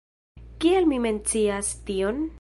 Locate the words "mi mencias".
0.93-1.73